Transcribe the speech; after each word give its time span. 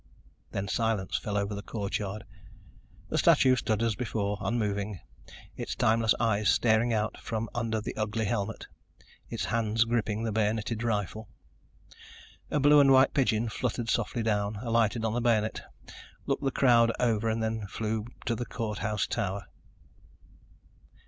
Then 0.49 0.67
silence 0.67 1.15
fell 1.19 1.37
over 1.37 1.53
the 1.53 1.61
courtyard. 1.61 2.23
The 3.09 3.19
statue 3.19 3.55
stood 3.55 3.83
as 3.83 3.93
before, 3.93 4.39
unmoving, 4.41 4.99
its 5.55 5.75
timeless 5.75 6.15
eyes 6.19 6.49
staring 6.49 6.91
out 6.91 7.19
from 7.19 7.47
under 7.53 7.79
the 7.79 7.95
ugly 7.95 8.25
helmet, 8.25 8.65
its 9.29 9.45
hands 9.45 9.83
gripping 9.83 10.23
the 10.23 10.31
bayoneted 10.31 10.81
rifle. 10.81 11.29
A 12.49 12.59
blue 12.59 12.79
and 12.79 12.89
white 12.91 13.13
pigeon 13.13 13.47
fluttered 13.47 13.91
softly 13.91 14.23
down, 14.23 14.55
alighted 14.63 15.05
on 15.05 15.13
the 15.13 15.21
bayonet, 15.21 15.61
looked 16.25 16.43
the 16.43 16.49
crowd 16.49 16.91
over 16.99 17.29
and 17.29 17.43
then 17.43 17.67
flew 17.67 18.07
to 18.25 18.33
the 18.33 18.47
courthouse 18.47 19.05
tower. 19.05 19.45